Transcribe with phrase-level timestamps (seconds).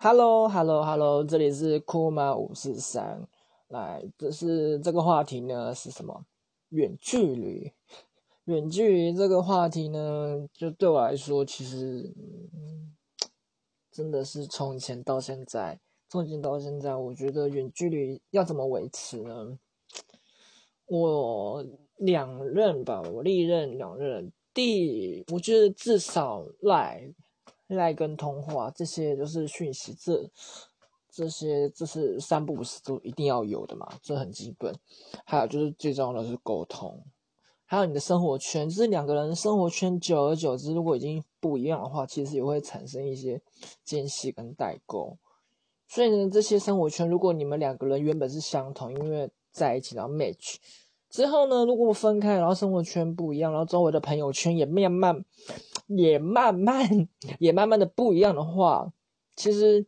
[0.00, 3.26] Hello，Hello，Hello，这里是酷马五四三。
[3.66, 6.24] 来，这是这个话题呢是什么？
[6.68, 7.72] 远距离。
[8.44, 12.14] 远距离这个话题呢，就对我来说，其实
[13.90, 19.58] 真的是从前到现在，从前到现在，我觉得远距离要怎么维持呢？
[20.86, 27.12] 我两任吧，我历任两任，第我觉得至少赖。
[27.68, 30.28] 赖跟通话这些就是讯息，这
[31.10, 34.74] 这些这是三不五时都一定要有的嘛，这很基本。
[35.24, 37.02] 还有就是最重要的是沟通，
[37.64, 43.40] 还有你的生活圈，就是两个人生活圈久而久之，如果已经不一样的话，其实也会产生一些
[43.84, 45.16] 间隙跟代沟。
[45.86, 50.56] 所以呢，这些生活圈，如果你们两个人原本是相同，因为在一起然后 match。
[51.10, 51.64] 之后呢？
[51.64, 55.24] 如果分开，然后生活圈不一样，然后周围的朋友圈也慢慢、
[55.88, 57.08] 也慢慢、
[57.40, 58.92] 也慢慢的不一样的话，
[59.34, 59.86] 其实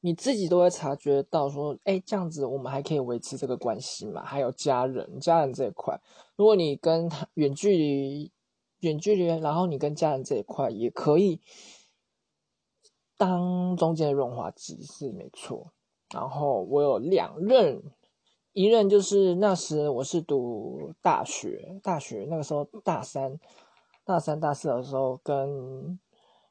[0.00, 4.24] 你自己都会察觉到，说，哎，这样子我们还可以维持这个关系嘛？
[4.24, 6.00] 还有家人，家人这一块，
[6.36, 8.32] 如果你跟他远距离、
[8.80, 11.40] 远距离，然后你跟家人这一块也可以
[13.16, 15.72] 当中间的润滑剂是没错。
[16.10, 17.82] 然后我有两任。
[18.52, 23.38] 一任就是那时我是读大学，大学那个时候大三、
[24.06, 25.98] 大三、大四的时候跟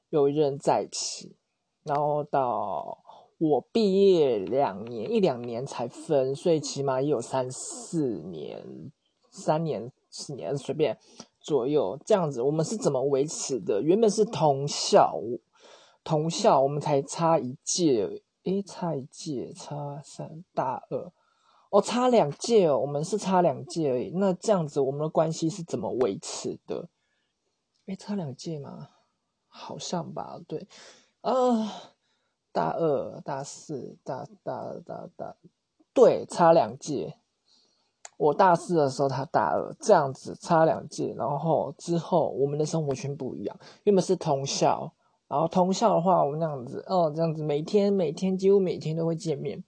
[0.09, 1.38] 有一任在一起，
[1.84, 3.00] 然后到
[3.38, 8.92] 我毕业两年一两年才分，所以起码也有三四年、
[9.31, 10.98] 三年、四年随便
[11.39, 12.42] 左右这样子。
[12.42, 13.81] 我们是怎么维持的？
[13.81, 15.17] 原本是同校，
[16.03, 21.09] 同校我们才差一届，诶，差一届，差三大二。
[21.70, 24.11] 哦，差两届哦，我们是差两届而已。
[24.16, 26.89] 那这样子，我们的关系是怎么维持的？
[27.88, 28.89] 哎，差两届吗？
[29.47, 30.39] 好像吧。
[30.47, 30.67] 对，
[31.22, 31.33] 啊，
[32.52, 35.36] 大二、大四、大大、大大，
[35.94, 37.17] 对，差两届。
[38.17, 41.14] 我大四的时候，他大二，这样子差两届。
[41.17, 44.92] 然后之后，我们的生活圈不一样，原本是同校，
[45.27, 49.64] 然后同校的话，我们那样子，哦，这样子，每天每天几乎每天都会见面。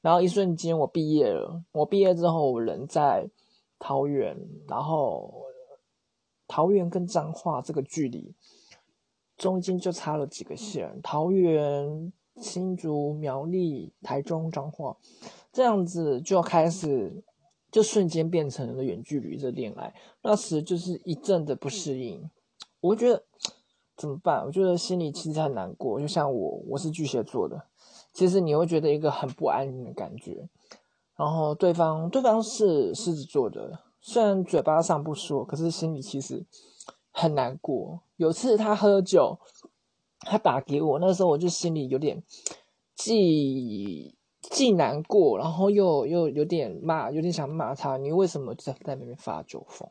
[0.00, 3.30] 然后一瞬间我毕业了，我毕业之后我人在
[3.78, 4.36] 桃园，
[4.66, 5.44] 然后
[6.52, 8.34] 桃园跟彰化这个距离
[9.38, 14.94] 中间就差了几个县，桃园、新竹、苗栗、台中、彰化，
[15.50, 17.24] 这样子就开始
[17.70, 22.28] 就瞬间变成了远距离的恋爱，那时就是一阵的不适应，
[22.82, 23.24] 我觉得
[23.96, 24.44] 怎么办？
[24.44, 27.64] 我觉得心里其实很难过，就像我，我是巨蟹座的。
[28.12, 30.46] 其实你会觉得一个很不安宁的感觉，
[31.16, 36.44] 然后对方对方是狮子座的，虽然嘴巴上不说，可是心里其实
[37.10, 38.02] 很难过。
[38.16, 39.38] 有次他喝酒，
[40.20, 42.22] 他打给我，那时候我就心里有点
[42.94, 49.88] 既既难过，然后又又有点骂，有点想骂他，你为什么在在那边发酒疯？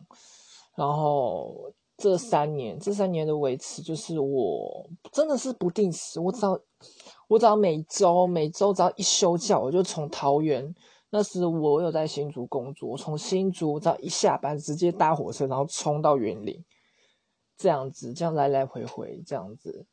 [0.76, 6.60] 然后这三年，这三年的维持，就是我真的是不定时，我只要。
[7.28, 10.76] 我只要每周每周只要一休假，我就从桃园，
[11.14, 16.64] 那时我有在新竹工作，从新竹只要一下班，直接搭火车，然后冲到园林，
[17.58, 19.86] 这样子，这样来来回回，这样子，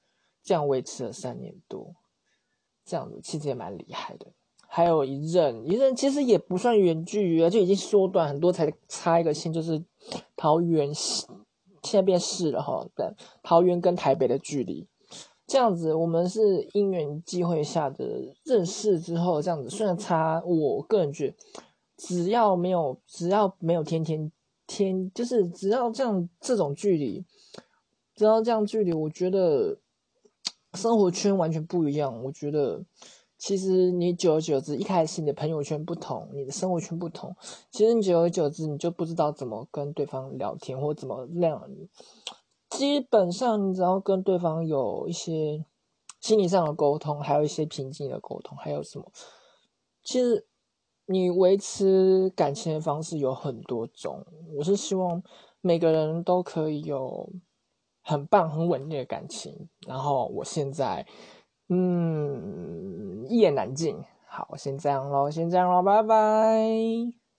[0.44, 1.96] 这样维持了三年多，
[2.84, 4.28] 这样子其实也蛮厉害的。
[4.68, 9.84] 还有一任，一任其实也不算远距离啊，就已经缩短很多，才差一个线，就是
[10.36, 11.26] 桃园现
[11.82, 13.12] 在变市了哈，对，
[13.42, 14.86] 桃园跟台北的距离。
[15.48, 21.36] 这样子，我们是因缘际会下的认识之后，这样子虽然差，我个人觉得，
[21.96, 24.30] 只要没有只要没有天天
[24.66, 27.24] 天，就是只要这样这种距离，
[28.14, 29.78] 只要这样距离，我觉得
[30.74, 32.22] 生活圈完全不一样。
[32.24, 32.84] 我觉得
[33.38, 37.34] 其实你久而久之，一开始你的朋友圈不同，你的生活圈不同，
[37.70, 41.66] 其实你久而久之，你就不知道怎么跟对方聊天或怎么那样。
[42.78, 45.64] 基本上，你只要跟对方有一些
[46.20, 49.10] 心理上的沟通，还有一些平静的沟通，还有什么？
[50.04, 50.46] 其实
[51.06, 54.24] 你维持感情的方式有很多种。
[54.56, 55.20] 我是希望
[55.60, 57.28] 每个人都可以有
[58.00, 59.68] 很棒、很稳定的感情。
[59.84, 61.04] 然后我现在，
[61.68, 64.00] 嗯，一言难尽。
[64.28, 67.17] 好，先这样喽，先这样喽，拜拜。